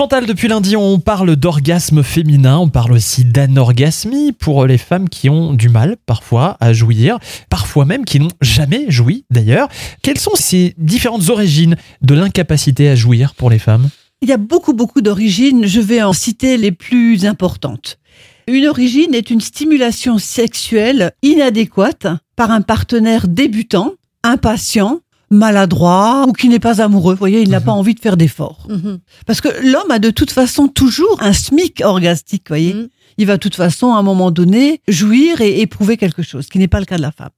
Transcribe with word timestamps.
Chantal, 0.00 0.24
depuis 0.24 0.48
lundi, 0.48 0.76
on 0.76 0.98
parle 0.98 1.36
d'orgasme 1.36 2.02
féminin, 2.02 2.56
on 2.56 2.70
parle 2.70 2.92
aussi 2.92 3.22
d'anorgasmie 3.22 4.32
pour 4.32 4.64
les 4.64 4.78
femmes 4.78 5.10
qui 5.10 5.28
ont 5.28 5.52
du 5.52 5.68
mal 5.68 5.98
parfois 6.06 6.56
à 6.58 6.72
jouir, 6.72 7.18
parfois 7.50 7.84
même 7.84 8.06
qui 8.06 8.18
n'ont 8.18 8.30
jamais 8.40 8.86
joui 8.88 9.26
d'ailleurs. 9.28 9.68
Quelles 10.00 10.18
sont 10.18 10.34
ces 10.34 10.74
différentes 10.78 11.28
origines 11.28 11.76
de 12.00 12.14
l'incapacité 12.14 12.88
à 12.88 12.94
jouir 12.94 13.34
pour 13.34 13.50
les 13.50 13.58
femmes? 13.58 13.90
Il 14.22 14.30
y 14.30 14.32
a 14.32 14.38
beaucoup, 14.38 14.72
beaucoup 14.72 15.02
d'origines. 15.02 15.66
Je 15.66 15.82
vais 15.82 16.02
en 16.02 16.14
citer 16.14 16.56
les 16.56 16.72
plus 16.72 17.26
importantes. 17.26 17.98
Une 18.46 18.68
origine 18.68 19.14
est 19.14 19.28
une 19.28 19.42
stimulation 19.42 20.16
sexuelle 20.16 21.12
inadéquate 21.22 22.06
par 22.36 22.50
un 22.50 22.62
partenaire 22.62 23.28
débutant, 23.28 23.92
impatient, 24.24 25.00
maladroit 25.30 26.24
ou 26.28 26.32
qui 26.32 26.48
n'est 26.48 26.58
pas 26.58 26.82
amoureux. 26.82 27.14
Vous 27.14 27.18
voyez, 27.18 27.40
il 27.42 27.50
n'a 27.50 27.60
pas 27.60 27.72
envie 27.72 27.94
de 27.94 28.00
faire 28.00 28.16
d'efforts. 28.16 28.66
Parce 29.26 29.40
que 29.40 29.48
l'homme 29.64 29.90
a 29.90 29.98
de 29.98 30.10
toute 30.10 30.30
façon 30.32 30.68
toujours 30.68 31.18
un 31.22 31.32
SMIC 31.32 31.82
orgastique, 31.84 32.44
vous 32.48 32.52
voyez. 32.54 32.74
Il 33.18 33.26
va 33.26 33.34
de 33.34 33.40
toute 33.40 33.56
façon, 33.56 33.92
à 33.92 33.98
un 33.98 34.02
moment 34.02 34.30
donné, 34.30 34.80
jouir 34.88 35.40
et 35.40 35.60
éprouver 35.60 35.96
quelque 35.96 36.22
chose, 36.22 36.46
ce 36.46 36.50
qui 36.50 36.58
n'est 36.58 36.68
pas 36.68 36.80
le 36.80 36.86
cas 36.86 36.96
de 36.96 37.02
la 37.02 37.12
femme. 37.12 37.30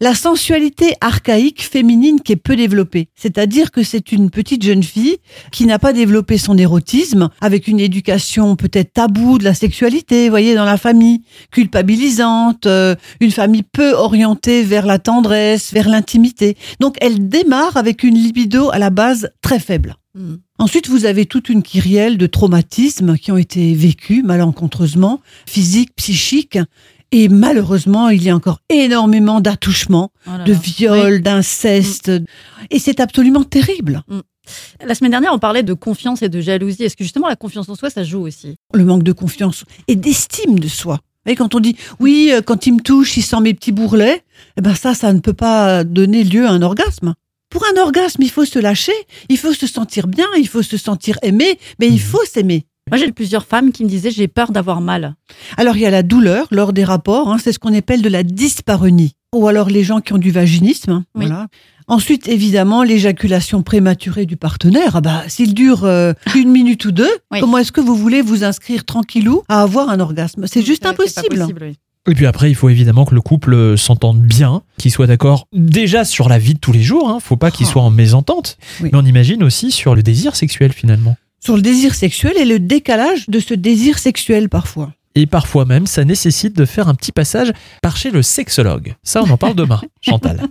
La 0.00 0.14
sensualité 0.14 0.94
archaïque 1.00 1.62
féminine 1.62 2.20
qui 2.20 2.32
est 2.32 2.36
peu 2.36 2.56
développée. 2.56 3.08
C'est-à-dire 3.14 3.70
que 3.70 3.82
c'est 3.82 4.12
une 4.12 4.30
petite 4.30 4.62
jeune 4.62 4.82
fille 4.82 5.16
qui 5.52 5.66
n'a 5.66 5.78
pas 5.78 5.92
développé 5.92 6.38
son 6.38 6.56
érotisme 6.58 7.28
avec 7.40 7.68
une 7.68 7.80
éducation 7.80 8.56
peut-être 8.56 8.92
taboue 8.92 9.38
de 9.38 9.44
la 9.44 9.54
sexualité, 9.54 10.24
vous 10.24 10.30
voyez, 10.30 10.54
dans 10.54 10.64
la 10.64 10.76
famille, 10.76 11.22
culpabilisante, 11.50 12.66
euh, 12.66 12.94
une 13.20 13.30
famille 13.30 13.62
peu 13.62 13.92
orientée 13.92 14.62
vers 14.62 14.86
la 14.86 14.98
tendresse, 14.98 15.72
vers 15.72 15.88
l'intimité. 15.88 16.56
Donc 16.80 16.96
elle 17.00 17.28
démarre 17.28 17.76
avec 17.76 18.02
une 18.02 18.14
libido 18.14 18.70
à 18.70 18.78
la 18.78 18.90
base 18.90 19.30
très 19.42 19.58
faible. 19.58 19.96
Mhm. 20.16 20.38
Ensuite, 20.58 20.88
vous 20.88 21.04
avez 21.04 21.26
toute 21.26 21.48
une 21.48 21.62
kyrielle 21.62 22.16
de 22.16 22.26
traumatismes 22.26 23.18
qui 23.18 23.30
ont 23.30 23.36
été 23.36 23.74
vécus 23.74 24.24
malencontreusement, 24.24 25.20
physiques, 25.46 25.94
psychiques. 25.94 26.58
Et 27.12 27.28
malheureusement, 27.28 28.08
il 28.08 28.22
y 28.22 28.30
a 28.30 28.34
encore 28.34 28.60
énormément 28.68 29.40
d'attouchements, 29.40 30.10
Oh 30.26 30.30
de 30.44 30.52
viols, 30.52 31.22
d'inceste. 31.22 32.10
Et 32.70 32.78
c'est 32.78 32.98
absolument 32.98 33.44
terrible. 33.44 34.02
Oui. 34.08 34.20
La 34.84 34.94
semaine 34.94 35.10
dernière, 35.10 35.32
on 35.32 35.38
parlait 35.38 35.62
de 35.62 35.72
confiance 35.72 36.22
et 36.22 36.28
de 36.28 36.40
jalousie. 36.40 36.84
Est-ce 36.84 36.96
que 36.96 37.04
justement 37.04 37.28
la 37.28 37.36
confiance 37.36 37.68
en 37.68 37.74
soi, 37.74 37.90
ça 37.90 38.04
joue 38.04 38.26
aussi? 38.26 38.56
Le 38.74 38.84
manque 38.84 39.02
de 39.02 39.12
confiance 39.12 39.64
et 39.88 39.96
d'estime 39.96 40.58
de 40.58 40.68
soi. 40.68 40.94
Vous 40.94 41.30
voyez, 41.30 41.36
quand 41.36 41.54
on 41.54 41.60
dit, 41.60 41.76
oui, 41.98 42.30
euh, 42.32 42.40
quand 42.42 42.66
il 42.66 42.74
me 42.74 42.80
touche, 42.80 43.16
il 43.16 43.22
sent 43.22 43.40
mes 43.40 43.54
petits 43.54 43.72
bourrelets, 43.72 44.22
eh 44.56 44.60
ben 44.60 44.74
ça, 44.76 44.94
ça 44.94 45.12
ne 45.12 45.18
peut 45.18 45.32
pas 45.32 45.82
donner 45.82 46.22
lieu 46.22 46.46
à 46.46 46.50
un 46.50 46.62
orgasme. 46.62 47.14
Pour 47.56 47.64
un 47.74 47.80
orgasme, 47.80 48.20
il 48.20 48.30
faut 48.30 48.44
se 48.44 48.58
lâcher, 48.58 48.92
il 49.30 49.38
faut 49.38 49.54
se 49.54 49.66
sentir 49.66 50.08
bien, 50.08 50.26
il 50.36 50.46
faut 50.46 50.60
se 50.60 50.76
sentir 50.76 51.16
aimé, 51.22 51.58
mais 51.80 51.88
il 51.88 51.98
faut 51.98 52.22
s'aimer. 52.30 52.66
Moi, 52.90 52.98
j'ai 52.98 53.10
plusieurs 53.12 53.46
femmes 53.46 53.72
qui 53.72 53.82
me 53.82 53.88
disaient 53.88 54.10
j'ai 54.10 54.28
peur 54.28 54.52
d'avoir 54.52 54.82
mal. 54.82 55.14
Alors 55.56 55.74
il 55.74 55.80
y 55.80 55.86
a 55.86 55.90
la 55.90 56.02
douleur 56.02 56.48
lors 56.50 56.74
des 56.74 56.84
rapports, 56.84 57.30
hein, 57.32 57.38
c'est 57.42 57.52
ce 57.52 57.58
qu'on 57.58 57.72
appelle 57.74 58.02
de 58.02 58.10
la 58.10 58.24
dyspareunie, 58.24 59.12
ou 59.34 59.48
alors 59.48 59.70
les 59.70 59.84
gens 59.84 60.02
qui 60.02 60.12
ont 60.12 60.18
du 60.18 60.30
vaginisme. 60.30 60.90
hein, 60.90 61.04
Oui. 61.14 61.28
Voilà. 61.28 61.46
Ensuite, 61.88 62.28
évidemment, 62.28 62.82
l'éjaculation 62.82 63.62
prématurée 63.62 64.26
du 64.26 64.36
partenaire. 64.36 64.96
Ah 64.96 65.00
bah, 65.00 65.22
s'il 65.28 65.54
dure 65.54 65.84
euh, 65.84 66.12
une 66.34 66.50
minute 66.50 66.84
ou 66.84 66.90
deux, 66.92 67.08
Oui. 67.32 67.40
comment 67.40 67.56
est-ce 67.56 67.72
que 67.72 67.80
vous 67.80 67.94
voulez 67.94 68.20
vous 68.20 68.44
inscrire 68.44 68.84
tranquillou 68.84 69.44
à 69.48 69.62
avoir 69.62 69.88
un 69.88 70.00
orgasme? 70.00 70.46
C'est 70.46 70.62
juste 70.62 70.82
pas 70.82 70.90
impossible. 70.90 71.38
possible, 71.38 71.62
oui. 71.62 71.76
Et 72.08 72.14
puis 72.14 72.26
après, 72.26 72.50
il 72.50 72.54
faut 72.54 72.68
évidemment 72.68 73.04
que 73.04 73.14
le 73.14 73.20
couple 73.20 73.54
euh, 73.54 73.76
s'entende 73.76 74.20
bien, 74.22 74.62
qu'il 74.78 74.90
soit 74.92 75.06
d'accord 75.06 75.48
déjà 75.52 76.04
sur 76.04 76.28
la 76.28 76.38
vie 76.38 76.54
de 76.54 76.58
tous 76.60 76.72
les 76.72 76.82
jours, 76.82 77.08
hein. 77.10 77.18
faut 77.20 77.36
pas 77.36 77.50
qu'il 77.50 77.66
Oh. 77.66 77.70
soit 77.70 77.82
en 77.82 77.90
mésentente, 77.90 78.58
Oui. 78.80 78.90
mais 78.92 78.98
on 78.98 79.04
imagine 79.04 79.42
aussi 79.42 79.70
sur 79.72 79.94
le 79.94 80.02
désir 80.02 80.36
sexuel 80.36 80.72
finalement. 80.72 81.16
Sur 81.40 81.56
le 81.56 81.62
désir 81.62 81.94
sexuel 81.94 82.34
et 82.38 82.44
le 82.44 82.58
décalage 82.58 83.28
de 83.28 83.40
ce 83.40 83.54
désir 83.54 83.98
sexuel 83.98 84.48
parfois. 84.48 84.92
Et 85.14 85.26
parfois 85.26 85.64
même, 85.64 85.86
ça 85.86 86.04
nécessite 86.04 86.54
de 86.56 86.64
faire 86.66 86.88
un 86.88 86.94
petit 86.94 87.10
passage 87.12 87.50
par 87.82 87.96
chez 87.96 88.10
le 88.10 88.20
sexologue. 88.22 88.94
Ça, 89.02 89.22
on 89.22 89.30
en 89.30 89.36
parle 89.38 89.54
demain, 89.54 89.80
Chantal. 90.02 90.46